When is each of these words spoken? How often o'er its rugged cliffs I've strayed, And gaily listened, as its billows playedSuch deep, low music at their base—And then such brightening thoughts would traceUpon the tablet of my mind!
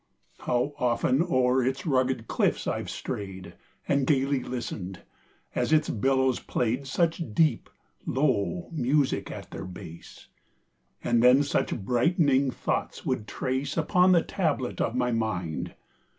How 0.39 0.73
often 0.79 1.21
o'er 1.21 1.63
its 1.63 1.85
rugged 1.85 2.27
cliffs 2.27 2.65
I've 2.65 2.89
strayed, 2.89 3.53
And 3.87 4.07
gaily 4.07 4.41
listened, 4.43 5.01
as 5.53 5.71
its 5.71 5.91
billows 5.91 6.39
playedSuch 6.39 7.35
deep, 7.35 7.69
low 8.07 8.67
music 8.71 9.29
at 9.29 9.51
their 9.51 9.65
base—And 9.65 11.21
then 11.21 11.43
such 11.43 11.77
brightening 11.77 12.49
thoughts 12.49 13.05
would 13.05 13.27
traceUpon 13.27 14.13
the 14.13 14.23
tablet 14.23 14.81
of 14.81 14.95
my 14.95 15.11
mind! 15.11 15.75